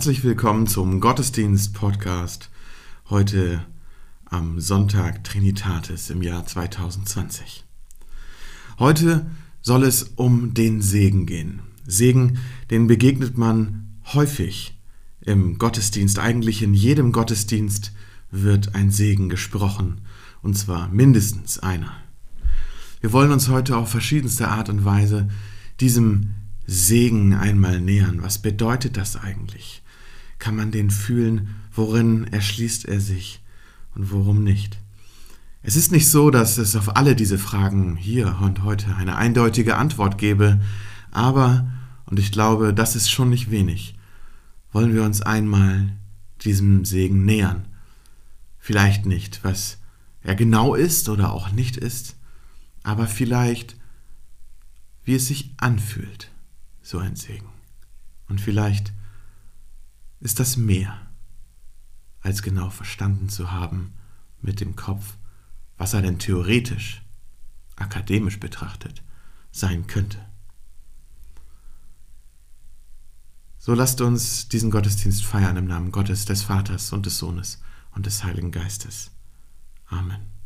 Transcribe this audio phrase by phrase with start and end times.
[0.00, 2.48] Herzlich willkommen zum Gottesdienst-Podcast.
[3.10, 3.66] Heute
[4.24, 7.66] am Sonntag Trinitatis im Jahr 2020.
[8.78, 9.26] Heute
[9.60, 11.60] soll es um den Segen gehen.
[11.86, 12.38] Segen,
[12.70, 14.80] den begegnet man häufig
[15.20, 16.18] im Gottesdienst.
[16.18, 17.92] Eigentlich in jedem Gottesdienst
[18.30, 20.00] wird ein Segen gesprochen,
[20.40, 21.92] und zwar mindestens einer.
[23.02, 25.28] Wir wollen uns heute auf verschiedenste Art und Weise
[25.78, 26.36] diesem
[26.66, 28.22] Segen einmal nähern.
[28.22, 29.82] Was bedeutet das eigentlich?
[30.40, 31.54] Kann man den fühlen?
[31.72, 33.40] Worin erschließt er sich
[33.94, 34.80] und worum nicht?
[35.62, 39.76] Es ist nicht so, dass es auf alle diese Fragen hier und heute eine eindeutige
[39.76, 40.60] Antwort gäbe,
[41.10, 41.70] aber,
[42.06, 43.94] und ich glaube, das ist schon nicht wenig,
[44.72, 45.92] wollen wir uns einmal
[46.40, 47.66] diesem Segen nähern.
[48.58, 49.78] Vielleicht nicht, was
[50.22, 52.16] er genau ist oder auch nicht ist,
[52.82, 53.76] aber vielleicht,
[55.04, 56.30] wie es sich anfühlt
[56.80, 57.48] so ein Segen.
[58.28, 58.94] Und vielleicht
[60.20, 61.10] ist das mehr,
[62.20, 63.94] als genau verstanden zu haben
[64.40, 65.16] mit dem Kopf,
[65.76, 67.02] was er denn theoretisch,
[67.76, 69.02] akademisch betrachtet,
[69.50, 70.18] sein könnte.
[73.58, 77.62] So lasst uns diesen Gottesdienst feiern im Namen Gottes, des Vaters und des Sohnes
[77.94, 79.10] und des Heiligen Geistes.
[79.86, 80.39] Amen.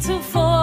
[0.00, 0.55] to fall.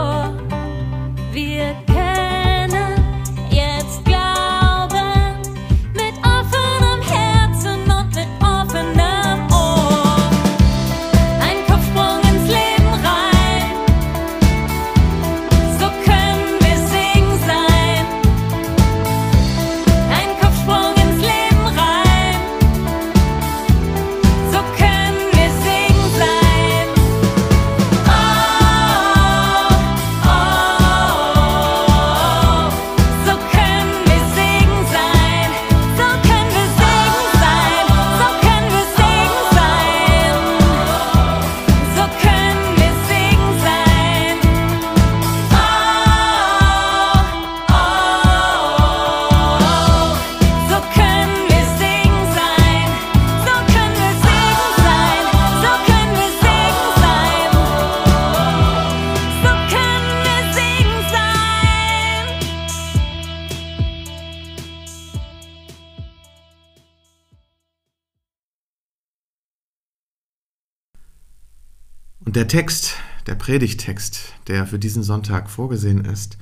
[72.26, 72.96] Und der Text,
[73.28, 76.38] der Predigtext, der für diesen Sonntag vorgesehen ist,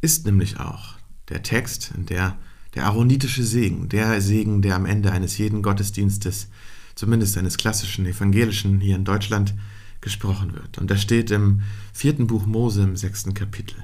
[0.00, 0.94] ist nämlich auch
[1.28, 2.36] der Text, in der
[2.74, 6.48] der aaronitische Segen, der Segen, der am Ende eines jeden Gottesdienstes,
[6.94, 9.54] zumindest eines klassischen evangelischen hier in Deutschland,
[10.00, 10.78] gesprochen wird.
[10.78, 11.62] Und der steht im
[11.92, 13.76] vierten Buch Mose im sechsten Kapitel.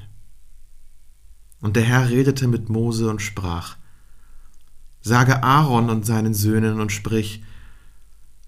[1.61, 3.77] Und der Herr redete mit Mose und sprach,
[5.03, 7.43] Sage Aaron und seinen Söhnen und sprich,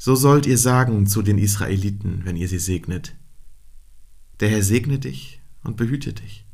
[0.05, 3.15] so sollt ihr sagen zu den Israeliten, wenn ihr sie segnet.
[4.41, 6.45] Der Herr segne dich und behüte dich.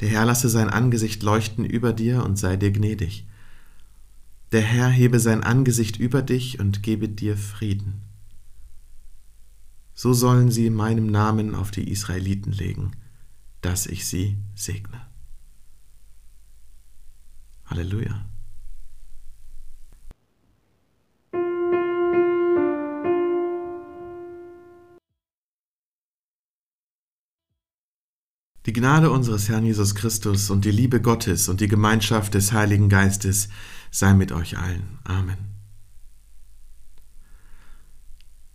[0.00, 3.28] Der Herr lasse sein Angesicht leuchten über dir und sei dir gnädig.
[4.50, 8.02] Der Herr hebe sein Angesicht über dich und gebe dir Frieden.
[9.94, 12.96] So sollen sie meinem Namen auf die Israeliten legen,
[13.60, 15.06] dass ich sie segne.
[17.66, 18.26] Halleluja.
[28.74, 32.88] Die Gnade unseres Herrn Jesus Christus und die Liebe Gottes und die Gemeinschaft des Heiligen
[32.88, 33.48] Geistes
[33.92, 34.98] sei mit euch allen.
[35.04, 35.36] Amen.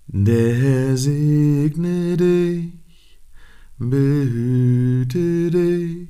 [0.07, 3.21] Der Herr segne dich,
[3.77, 6.09] behüte dich,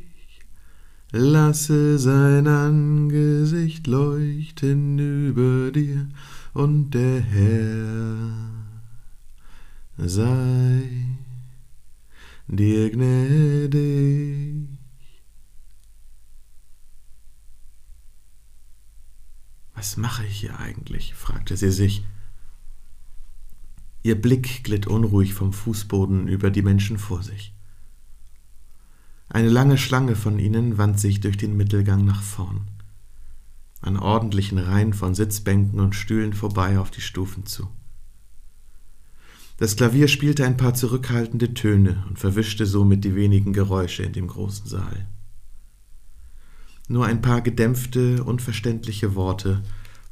[1.12, 4.98] lasse sein Angesicht leuchten
[5.28, 6.10] über dir
[6.56, 8.50] und der Herr
[9.98, 10.99] sei
[12.58, 14.68] dir gnädig.
[19.74, 21.14] Was mache ich hier eigentlich?
[21.14, 22.04] fragte sie sich.
[24.02, 27.54] Ihr Blick glitt unruhig vom Fußboden über die Menschen vor sich.
[29.30, 32.68] Eine lange Schlange von ihnen wand sich durch den Mittelgang nach vorn,
[33.80, 37.70] an ordentlichen Reihen von Sitzbänken und Stühlen vorbei auf die Stufen zu.
[39.60, 44.28] Das Klavier spielte ein paar zurückhaltende Töne und verwischte somit die wenigen Geräusche in dem
[44.28, 45.06] großen Saal.
[46.88, 49.62] Nur ein paar gedämpfte, unverständliche Worte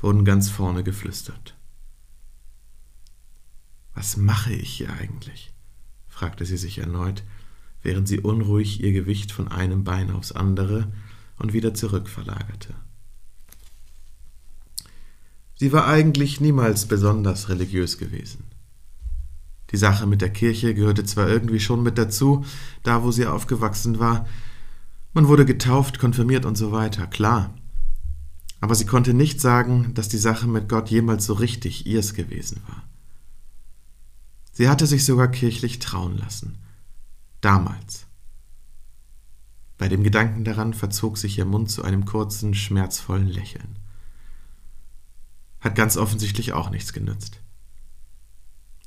[0.01, 1.55] wurden ganz vorne geflüstert.
[3.93, 5.53] Was mache ich hier eigentlich?
[6.09, 7.23] fragte sie sich erneut,
[7.81, 10.91] während sie unruhig ihr Gewicht von einem Bein aufs andere
[11.39, 12.75] und wieder zurückverlagerte.
[15.55, 18.46] Sie war eigentlich niemals besonders religiös gewesen.
[19.71, 22.45] Die Sache mit der Kirche gehörte zwar irgendwie schon mit dazu,
[22.83, 24.25] da wo sie aufgewachsen war.
[25.13, 27.53] Man wurde getauft, konfirmiert und so weiter, klar.
[28.59, 32.61] Aber sie konnte nicht sagen, dass die Sache mit Gott jemals so richtig ihrs gewesen
[32.67, 32.83] war.
[34.51, 36.57] Sie hatte sich sogar kirchlich trauen lassen.
[37.41, 38.07] Damals.
[39.77, 43.77] Bei dem Gedanken daran verzog sich ihr Mund zu einem kurzen, schmerzvollen Lächeln.
[45.59, 47.39] Hat ganz offensichtlich auch nichts genützt.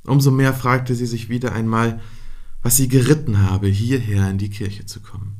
[0.04, 2.00] Umso mehr fragte sie sich wieder einmal,
[2.62, 5.36] was sie geritten habe, hierher in die Kirche zu kommen.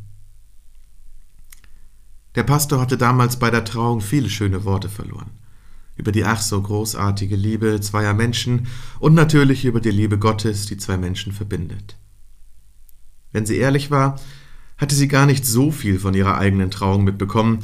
[2.35, 5.31] Der Pastor hatte damals bei der Trauung viele schöne Worte verloren.
[5.97, 8.69] Über die ach so großartige Liebe zweier Menschen
[9.01, 11.97] und natürlich über die Liebe Gottes, die zwei Menschen verbindet.
[13.33, 14.19] Wenn sie ehrlich war,
[14.79, 17.59] hatte sie gar nicht so viel von ihrer eigenen Trauung mitbekommen.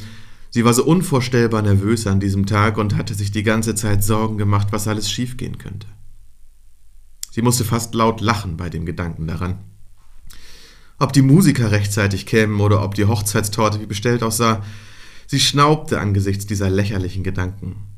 [0.50, 4.36] Sie war so unvorstellbar nervös an diesem Tag und hatte sich die ganze Zeit Sorgen
[4.36, 5.86] gemacht, was alles schiefgehen könnte.
[7.36, 9.58] Sie musste fast laut lachen bei dem Gedanken daran.
[10.98, 14.64] Ob die Musiker rechtzeitig kämen oder ob die Hochzeitstorte wie bestellt aussah,
[15.26, 17.88] sie schnaubte angesichts dieser lächerlichen Gedanken.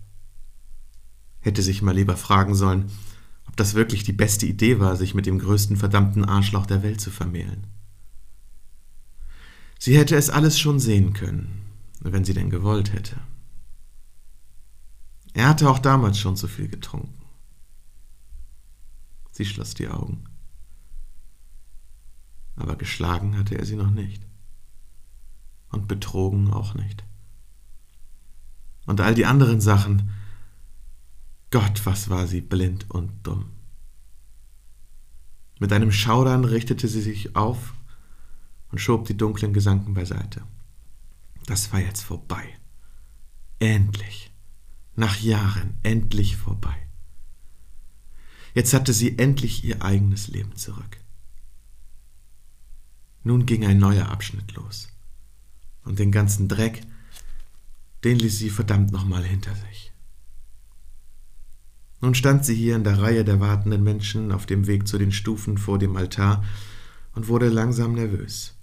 [1.39, 2.91] Hätte sich mal lieber fragen sollen,
[3.47, 7.01] ob das wirklich die beste Idee war, sich mit dem größten verdammten Arschloch der Welt
[7.01, 7.69] zu vermählen.
[9.79, 11.63] Sie hätte es alles schon sehen können,
[12.01, 13.15] wenn sie denn gewollt hätte.
[15.33, 17.28] Er hatte auch damals schon zu viel getrunken.
[19.39, 20.25] Sie schloss die Augen.
[22.57, 24.27] Aber geschlagen hatte er sie noch nicht.
[25.71, 27.05] Und betrogen auch nicht.
[28.85, 30.11] Und all die anderen Sachen,
[31.53, 33.53] Gott, was war sie blind und dumm.
[35.61, 37.75] Mit einem Schaudern richtete sie sich auf
[38.73, 40.43] und schob die dunklen Gedanken beiseite.
[41.47, 42.59] Das war jetzt vorbei.
[43.61, 44.33] Endlich.
[44.97, 46.88] Nach Jahren endlich vorbei.
[48.55, 50.99] Jetzt hatte sie endlich ihr eigenes Leben zurück.
[53.23, 54.89] Nun ging ein neuer Abschnitt los.
[55.85, 56.83] Und den ganzen Dreck,
[58.05, 59.93] den ließ sie verdammt nochmal hinter sich.
[62.01, 65.13] Nun stand sie hier in der Reihe der wartenden Menschen auf dem Weg zu den
[65.13, 66.45] Stufen vor dem Altar
[67.15, 68.55] und wurde langsam nervös.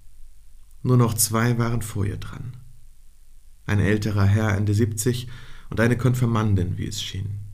[0.84, 2.58] Nur noch zwei waren vor ihr dran.
[3.66, 5.28] Ein älterer Herr Ende 70
[5.70, 7.45] und eine Konfirmandin, wie es schien.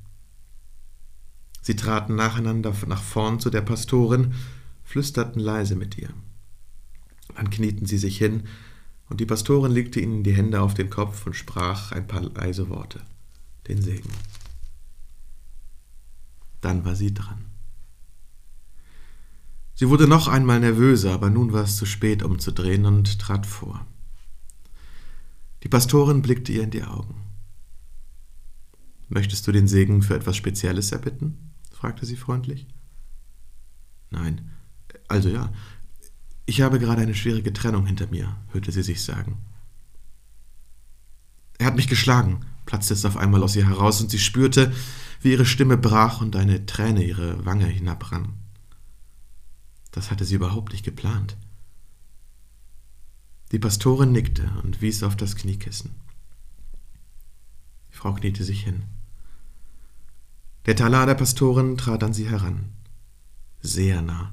[1.61, 4.33] Sie traten nacheinander nach vorn zu der Pastorin,
[4.83, 6.09] flüsterten leise mit ihr.
[7.35, 8.43] Dann knieten sie sich hin,
[9.09, 12.69] und die Pastorin legte ihnen die Hände auf den Kopf und sprach ein paar leise
[12.69, 13.01] Worte,
[13.67, 14.09] den Segen.
[16.61, 17.45] Dann war sie dran.
[19.73, 23.85] Sie wurde noch einmal nervöser, aber nun war es zu spät, umzudrehen und trat vor.
[25.63, 27.15] Die Pastorin blickte ihr in die Augen.
[29.09, 31.50] Möchtest du den Segen für etwas Spezielles erbitten?
[31.81, 32.67] Fragte sie freundlich.
[34.11, 34.51] Nein,
[35.07, 35.51] also ja,
[36.45, 39.39] ich habe gerade eine schwierige Trennung hinter mir, hörte sie sich sagen.
[41.57, 44.71] Er hat mich geschlagen, platzte es auf einmal aus ihr heraus, und sie spürte,
[45.21, 48.35] wie ihre Stimme brach und eine Träne ihre Wange hinabrann.
[49.89, 51.35] Das hatte sie überhaupt nicht geplant.
[53.51, 55.95] Die Pastorin nickte und wies auf das Kniekissen.
[57.89, 58.83] Die Frau kniete sich hin.
[60.67, 62.69] Der Talar der Pastorin trat an sie heran,
[63.61, 64.31] sehr nah.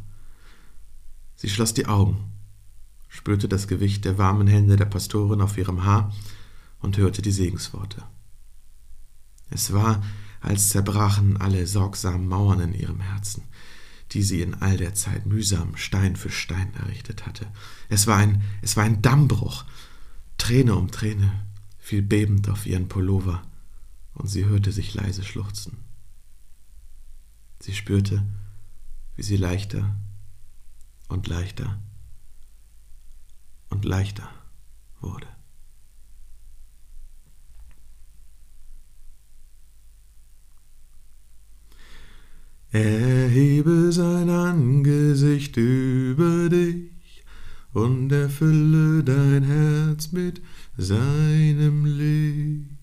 [1.36, 2.32] Sie schloss die Augen,
[3.08, 6.12] spürte das Gewicht der warmen Hände der Pastorin auf ihrem Haar
[6.80, 8.02] und hörte die Segensworte.
[9.48, 10.02] Es war,
[10.42, 13.44] als zerbrachen alle sorgsamen Mauern in ihrem Herzen,
[14.12, 17.46] die sie in all der Zeit mühsam Stein für Stein errichtet hatte.
[17.88, 19.64] Es war ein, es war ein Dammbruch.
[20.36, 21.46] Träne um Träne
[21.78, 23.42] fiel bebend auf ihren Pullover,
[24.12, 25.87] und sie hörte sich leise schluchzen.
[27.68, 28.22] Sie spürte,
[29.14, 29.94] wie sie leichter
[31.08, 31.78] und leichter
[33.68, 34.26] und leichter
[35.02, 35.26] wurde.
[42.70, 47.22] Erhebe sein Angesicht über dich
[47.74, 50.40] und erfülle dein Herz mit
[50.78, 52.77] seinem Licht.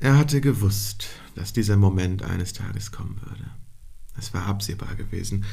[0.00, 3.50] Er hatte gewusst, dass dieser Moment eines Tages kommen würde.
[4.16, 5.44] Es war absehbar gewesen,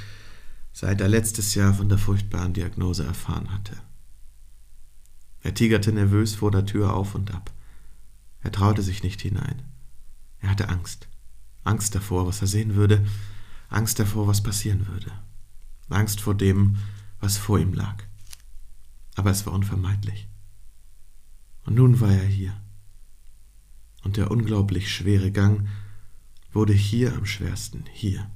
[0.72, 3.76] seit er letztes Jahr von der furchtbaren Diagnose erfahren hatte.
[5.42, 7.52] Er tigerte nervös vor der Tür auf und ab.
[8.42, 9.64] Er traute sich nicht hinein.
[10.40, 11.08] Er hatte Angst.
[11.64, 13.06] Angst davor, was er sehen würde,
[13.70, 15.12] Angst davor, was passieren würde.
[15.90, 16.78] Angst vor dem,
[17.20, 18.04] was vor ihm lag.
[19.16, 20.28] Aber es war unvermeidlich.
[21.64, 22.56] Und nun war er hier.
[24.06, 25.68] Und der unglaublich schwere Gang
[26.54, 28.30] wurde hier am schwersten, hier,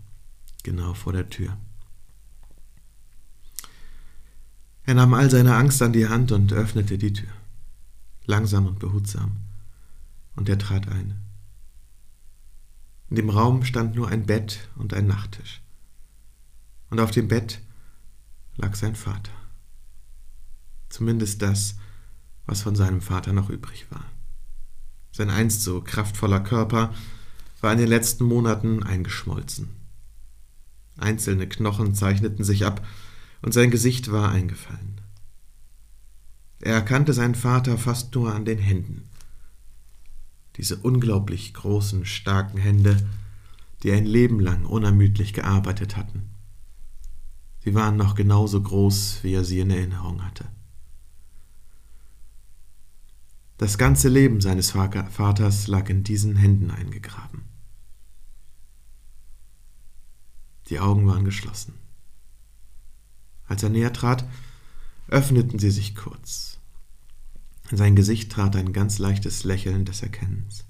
[0.63, 1.55] genau vor der Tür.
[4.83, 7.29] Er nahm all seine Angst an die Hand und öffnete die Tür.
[8.25, 9.37] Langsam und behutsam.
[10.35, 11.21] Und er trat ein.
[13.11, 15.61] In dem Raum stand nur ein Bett und ein Nachttisch.
[16.89, 17.61] Und auf dem Bett
[18.55, 19.33] lag sein Vater.
[20.89, 21.75] Zumindest das,
[22.47, 24.05] was von seinem Vater noch übrig war.
[25.19, 26.93] Sein einst so kraftvoller Körper
[27.59, 29.67] war in den letzten Monaten eingeschmolzen.
[30.95, 32.87] Einzelne Knochen zeichneten sich ab,
[33.41, 35.01] und sein Gesicht war eingefallen.
[36.61, 39.09] Er erkannte seinen Vater fast nur an den Händen.
[40.55, 42.95] Diese unglaublich großen, starken Hände,
[43.83, 46.29] die ein Leben lang unermüdlich gearbeitet hatten.
[47.65, 50.45] Sie waren noch genauso groß, wie er sie in Erinnerung hatte.
[53.59, 57.43] Das ganze Leben seines Vaters lag in diesen Händen eingegraben.
[60.69, 61.73] Die Augen waren geschlossen.
[63.47, 64.25] Als er näher trat,
[65.09, 66.57] öffneten sie sich kurz.
[67.69, 70.63] In sein Gesicht trat ein ganz leichtes Lächeln des Erkennens.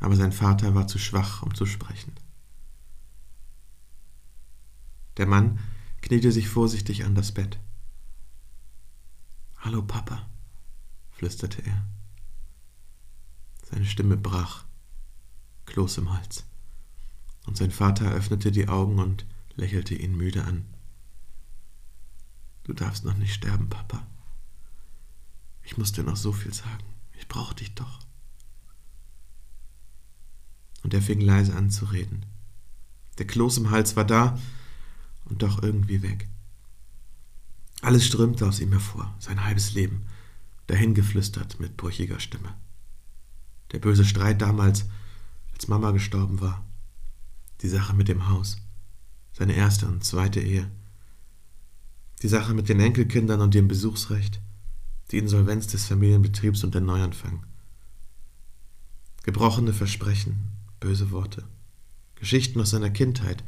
[0.00, 2.14] Aber sein Vater war zu schwach, um zu sprechen.
[5.18, 5.60] Der Mann
[6.00, 7.60] kniete sich vorsichtig an das Bett.
[9.58, 10.28] Hallo Papa,
[11.24, 11.86] flüsterte er.
[13.70, 14.66] Seine Stimme brach,
[15.64, 16.44] Kloß im Hals,
[17.46, 19.24] und sein Vater öffnete die Augen und
[19.56, 20.66] lächelte ihn müde an.
[22.64, 24.06] Du darfst noch nicht sterben, Papa.
[25.62, 26.84] Ich muss dir noch so viel sagen.
[27.14, 28.00] Ich brauche dich doch.
[30.82, 32.26] Und er fing leise an zu reden.
[33.16, 34.38] Der Kloß im Hals war da
[35.24, 36.28] und doch irgendwie weg.
[37.80, 40.06] Alles strömte aus ihm hervor, sein halbes Leben,
[40.66, 42.54] dahingeflüstert mit brüchiger Stimme.
[43.72, 44.86] Der böse Streit damals,
[45.52, 46.64] als Mama gestorben war,
[47.60, 48.56] die Sache mit dem Haus,
[49.32, 50.70] seine erste und zweite Ehe,
[52.22, 54.40] die Sache mit den Enkelkindern und dem Besuchsrecht,
[55.10, 57.44] die Insolvenz des Familienbetriebs und der Neuanfang.
[59.22, 61.44] Gebrochene Versprechen, böse Worte,
[62.14, 63.44] Geschichten aus seiner Kindheit.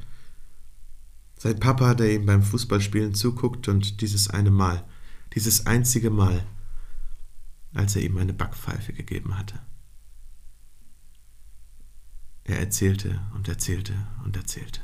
[1.38, 4.84] Sein Papa, der ihm beim Fußballspielen zuguckt und dieses eine Mal,
[5.34, 6.46] dieses einzige Mal,
[7.76, 9.60] als er ihm eine Backpfeife gegeben hatte.
[12.44, 14.80] Er erzählte und erzählte und erzählte.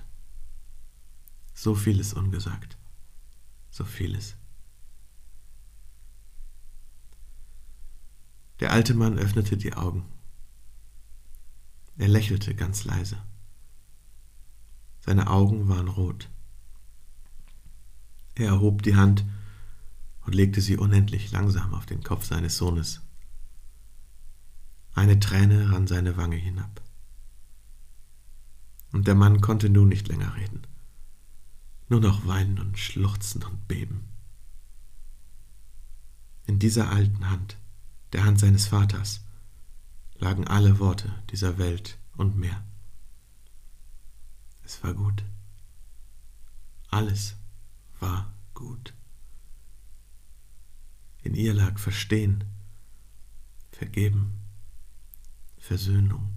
[1.55, 2.77] So vieles ungesagt
[3.73, 4.37] so vieles.
[8.61, 10.05] Der alte Mann öffnete die Augen.
[11.97, 13.17] Er lächelte ganz leise.
[15.01, 16.29] Seine Augen waren rot.
[18.35, 19.25] Er erhob die Hand
[20.25, 23.01] und legte sie unendlich langsam auf den Kopf seines Sohnes.
[24.95, 26.81] Eine Träne rann seine Wange hinab.
[28.93, 30.63] Und der Mann konnte nun nicht länger reden.
[31.89, 34.09] nur noch weinen und schluchzen und beben.
[36.47, 37.59] In dieser alten Hand,
[38.15, 39.21] der Hand seines Vaters,
[40.15, 42.65] lagen alle Worte dieser Welt und mehr.
[44.65, 45.23] Es war gut.
[46.89, 47.37] Alles
[48.01, 48.95] war gut.
[51.23, 52.45] In ihr lag Verstehen,
[53.71, 54.41] Vergeben,
[55.57, 56.35] Versöhnung.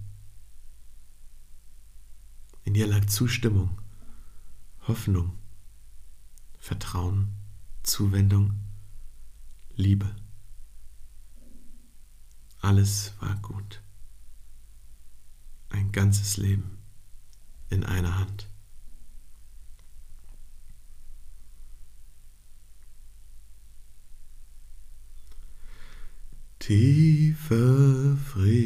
[2.64, 3.82] In ihr lag Zustimmung,
[4.88, 5.38] Hoffnung,
[6.58, 7.36] Vertrauen,
[7.84, 8.60] Zuwendung,
[9.76, 10.16] Liebe.
[12.62, 13.82] Alles war gut.
[15.70, 16.78] Ein ganzes Leben
[17.70, 18.50] in einer Hand.
[26.66, 28.66] Tiefer Friede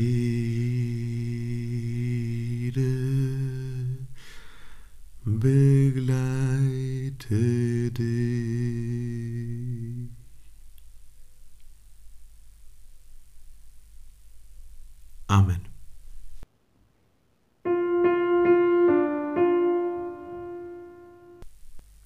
[5.26, 6.32] begleite
[7.92, 8.08] dich.
[15.28, 15.68] Amen.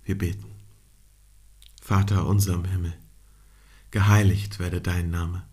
[0.02, 0.56] Wir beten.
[1.84, 2.96] Vater unser im Himmel,
[3.92, 5.53] geheiligt werde dein Name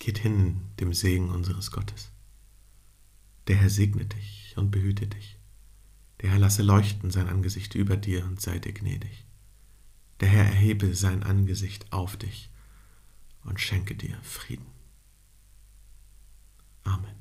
[0.00, 2.10] Geht hin in dem Segen unseres Gottes.
[3.46, 5.38] Der Herr segne dich und behüte dich.
[6.20, 9.26] Der Herr lasse leuchten sein Angesicht über dir und sei dir gnädig.
[10.18, 12.50] Der Herr erhebe sein Angesicht auf dich
[13.44, 14.66] und schenke dir Frieden.
[16.82, 17.19] Amen.